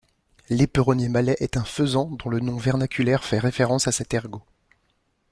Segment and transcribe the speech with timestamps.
[0.49, 4.41] L'éperonnier malais est un faisan dont le nom vernaculaire fait référence à cet ergot.